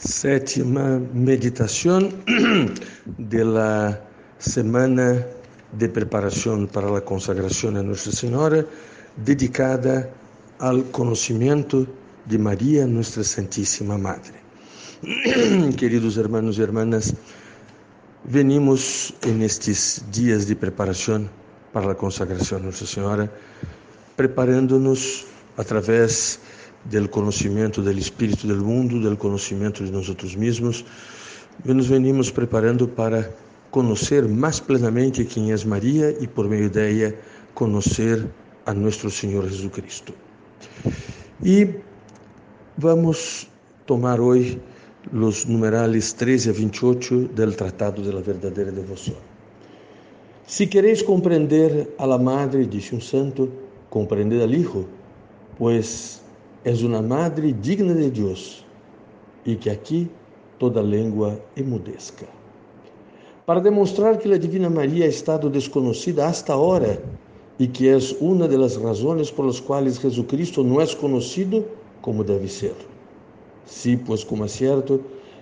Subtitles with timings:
[0.00, 2.24] Sétima meditación
[3.18, 4.00] de la
[4.38, 5.26] semana
[5.76, 8.64] de preparación para la consagración a Nuestra Señora,
[9.22, 10.08] dedicada
[10.58, 11.86] al conocimiento
[12.24, 14.40] de María, nuestra Santísima Madre.
[15.76, 17.14] Queridos hermanos y hermanas,
[18.24, 21.28] venimos en estes dias de preparação
[21.74, 23.30] para a consagração a Nossa Senhora,
[24.16, 25.26] preparando-nos
[25.58, 26.40] através
[26.84, 30.84] do conhecimento do Espírito do mundo, do conhecimento de nós mesmos,
[31.64, 33.32] e nos venimos preparando para
[33.70, 37.14] conhecer mais plenamente quem é Maria e, por meio dela,
[37.54, 38.26] conhecer
[38.66, 40.14] a nosso Senhor Jesus Cristo.
[41.44, 41.68] E
[42.76, 43.48] vamos
[43.86, 44.60] tomar hoje
[45.12, 49.16] os numerales 13 a 28 do Tratado de la Verdadeira Devoção.
[50.46, 53.48] Se queréis compreender a la Madre, disse um santo,
[53.88, 54.86] compreended al Hijo,
[55.56, 56.19] pues
[56.64, 58.64] és uma madre digna de Deus
[59.46, 60.10] e que aqui
[60.58, 62.26] toda língua emudezca.
[63.46, 67.02] Para demonstrar que a Divina Maria ha estado desconhecida hasta ahora
[67.58, 71.64] e que é uma das razões por las quais Jesucristo não é conhecido
[72.02, 72.74] como deve ser.
[73.64, 75.00] Si, pues como é certo,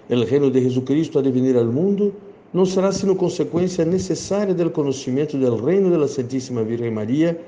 [0.08, 2.14] o reino de Jesucristo ha de venir ao mundo,
[2.52, 7.38] não será sino consequência necessária do conhecimento do reino da Santíssima Virgem Maria,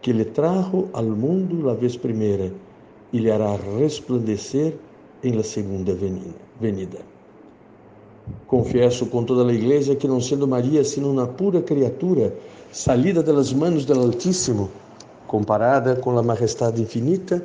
[0.00, 2.52] que lhe trajo ao mundo a vez primeira
[3.12, 4.74] e lhe hará resplandecer
[5.22, 5.94] em la segunda
[6.60, 6.98] venida.
[8.46, 12.34] Confesso com toda a igreja que, não sendo Maria sino uma pura criatura,
[12.70, 14.70] salida das manos do Altíssimo,
[15.26, 17.44] comparada com a majestade infinita,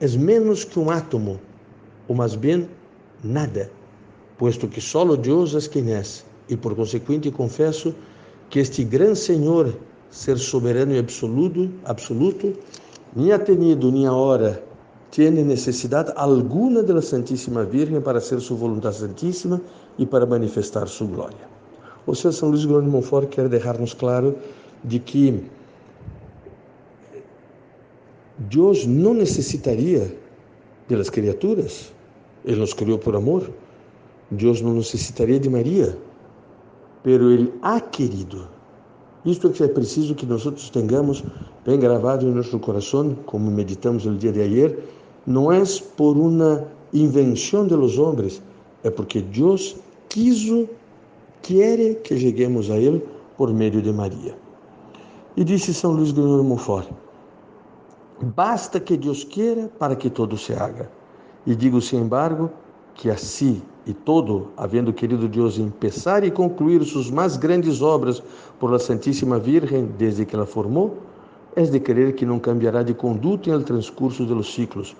[0.00, 1.40] é menos que um átomo,
[2.06, 2.68] ou mais bem,
[3.22, 3.70] nada,
[4.36, 6.02] posto que solo Deus é quem é,
[6.48, 7.94] e por consequente confesso
[8.48, 9.74] que este grande Senhor,
[10.10, 12.54] ser soberano e absoluto, absoluto,
[13.14, 14.67] nem ha tenido nem hora
[15.10, 19.60] tiene necessidade alguna da Santíssima Virgem para ser sua vontade santíssima
[19.98, 21.48] e para manifestar sua glória.
[22.14, 24.36] Seja, São Luís Grande Montfort quer deixar-nos claro
[24.84, 25.44] de que
[28.38, 30.16] Deus não necessitaria
[30.88, 31.92] das criaturas,
[32.44, 33.50] Ele nos criou por amor.
[34.30, 35.98] Deus não necessitaria de Maria,
[37.02, 38.48] pero Ele ha querido.
[39.24, 41.24] Isto é que é preciso que nós tenhamos
[41.66, 44.78] bem gravado em nosso coração, como meditamos no dia de ayer,
[45.26, 45.62] não é
[45.96, 47.98] por uma invenção de los
[48.82, 49.76] é porque Deus
[50.08, 50.68] quiso,
[51.42, 53.04] quer que cheguemos a Ele
[53.36, 54.36] por meio de Maria.
[55.36, 56.88] E disse São Luís de Montfort,
[58.34, 60.90] basta que Deus queira para que todo se haga.
[61.46, 62.50] E digo, sem embargo,
[62.94, 68.22] que assim e todo, havendo querido Deus empezar e concluir suas mais grandes obras
[68.58, 70.98] por la Santíssima Virgem desde que ela formou,
[71.56, 74.94] é de crer que não cambiará de conduta em el transcurso de los ciclos,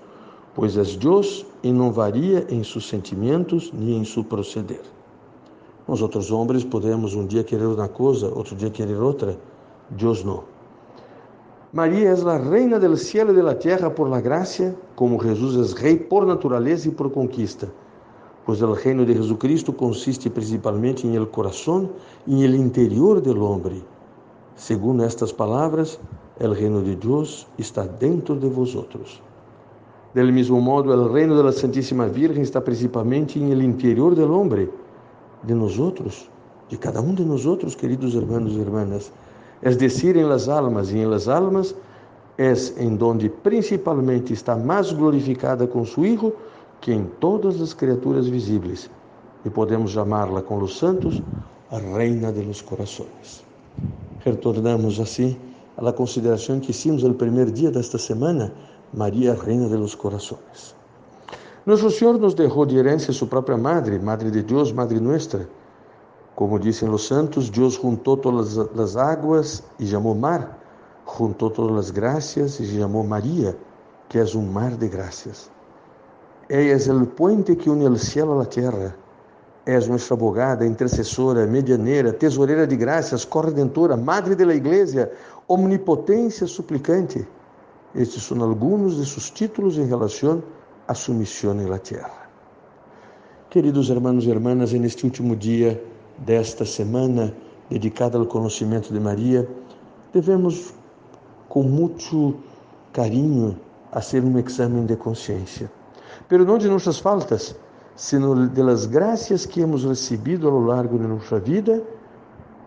[0.54, 4.82] pois és Deus e não varia em seus sentimentos nem em seu proceder.
[5.86, 9.38] Nós outros homens podemos um dia querer uma coisa, outro dia querer outra,
[9.88, 10.44] Deus não.
[11.72, 15.80] Maria é a reina del cielo e da terra por la gracia, como Jesus é
[15.80, 17.70] rei por natureza e por conquista,
[18.44, 21.90] pois o reino de Jesucristo consiste principalmente em el coração
[22.26, 23.82] e em el interior del homem.
[24.56, 26.00] Segundo estas palavras,
[26.40, 29.22] el reino de Deus está dentro de vosotros.
[30.14, 34.68] Del mesmo modo, o reino da Santíssima Virgem está principalmente em el interior del homem,
[35.44, 35.78] de nós
[36.68, 39.12] de cada um de nós queridos hermanos e hermanas.
[39.62, 41.74] Es decir, em las almas, e em las almas
[42.38, 46.32] es em donde principalmente está mais glorificada com su Hijo
[46.80, 48.88] que em todas as criaturas visíveis,
[49.44, 51.20] e podemos chamá-la com os santos
[51.70, 53.44] a Reina de los Corações.
[54.24, 55.36] Retornamos assim
[55.76, 58.52] à consideração que hicimos no primeiro dia desta semana
[58.92, 60.74] Maria, Reina de los Corazones.
[61.66, 65.48] Nosso Senhor nos deixou de herança sua própria Madre, Madre de Deus, Madre Nuestra.
[66.34, 70.58] Como dizem os santos, Deus juntou todas as águas e chamou mar,
[71.18, 73.56] juntou todas as graças e chamou Maria,
[74.08, 75.50] que é um mar de graças.
[76.48, 78.96] Ella é o puente que une o céu à terra.
[79.66, 85.12] És nossa abogada, intercessora, medianeira, tesoureira de graças, corredentora, madre da igreja,
[85.46, 87.28] omnipotência suplicante.
[87.94, 90.42] Estes são alguns de seus títulos em relação
[90.86, 92.28] à sua missão na terra.
[93.48, 95.82] Queridos hermanos e hermanas, neste último dia
[96.18, 97.34] desta semana
[97.70, 99.48] dedicada ao conhecimento de Maria,
[100.12, 100.74] devemos
[101.48, 102.36] com muito
[102.92, 103.58] carinho
[103.90, 105.70] fazer um exame de consciência,
[106.28, 107.56] pero não de nossas faltas,
[107.96, 111.82] sino de las graças que hemos recebido ao longo de nossa vida,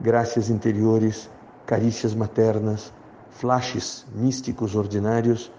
[0.01, 1.29] graças interiores,
[1.65, 2.91] carícias maternas,
[3.31, 5.51] flashes místicos ordinários,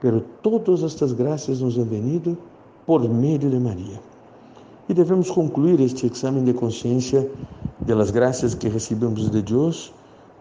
[0.00, 2.36] pero todas estas graças nos han venido
[2.86, 4.00] por meio de Maria.
[4.88, 7.30] E devemos concluir este exame de consciência
[7.86, 9.94] das graças que recebemos de Deus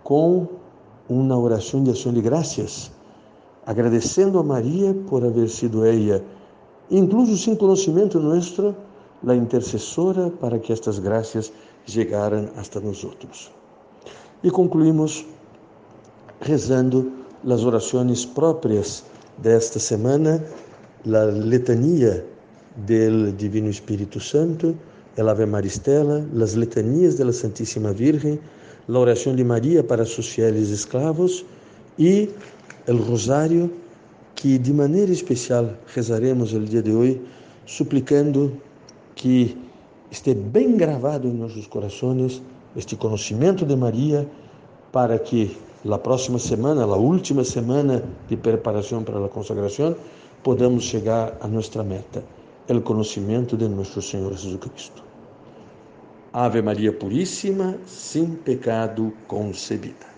[0.03, 0.47] com
[1.07, 2.91] uma oração de ação de graças,
[3.65, 6.21] agradecendo a Maria por haver sido ela,
[6.91, 8.75] incluso sem conhecimento nosso,
[9.25, 11.53] a intercessora para que estas graças
[11.85, 13.05] chegaram hasta nós.
[14.43, 15.25] E concluímos
[16.43, 17.11] rezando
[17.49, 19.03] as orações próprias
[19.37, 20.43] desta semana,
[21.05, 22.25] a letania
[22.77, 24.75] del Divino Espírito Santo,
[25.17, 28.39] el Ave Maristela, as letanias da Santíssima Virgem,
[28.87, 31.45] a oração de Maria para seus fieles escravos
[31.97, 32.29] e
[32.87, 33.71] o rosário
[34.35, 37.21] que de maneira especial rezaremos no dia de hoje,
[37.65, 38.57] suplicando
[39.15, 39.57] que
[40.11, 42.41] esteja bem gravado em nossos corações
[42.75, 44.27] este conhecimento de Maria
[44.91, 49.95] para que na próxima semana, a última semana de preparação para a consagração,
[50.41, 52.23] podamos chegar a nossa meta,
[52.69, 55.03] o conhecimento de nosso Senhor Jesus Cristo.
[56.31, 60.12] Ave Maria Puríssima, sem pecado concebida.